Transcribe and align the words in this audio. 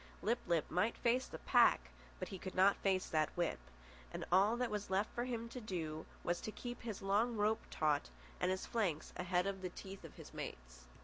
Lip 0.23 0.39
lip 0.47 0.65
might 0.71 0.97
face 0.97 1.27
the 1.27 1.37
pack, 1.37 1.91
but 2.17 2.29
he 2.29 2.39
could 2.39 2.55
not 2.55 2.75
face 2.77 3.05
that 3.07 3.29
whip, 3.37 3.59
and 4.11 4.25
all 4.31 4.57
that 4.57 4.71
was 4.71 4.89
left 4.89 5.15
him 5.15 5.47
to 5.49 5.61
do 5.61 6.07
was 6.23 6.41
to 6.41 6.51
keep 6.51 6.81
his 6.81 7.03
long 7.03 7.37
rope 7.37 7.61
taut 7.69 8.09
and 8.39 8.49
his 8.49 8.65
flanks 8.65 9.13
ahead 9.15 9.45
of 9.45 9.61
the 9.61 9.69
teeth 9.69 10.03
of 10.03 10.15
his 10.15 10.33
mates. 10.33 10.87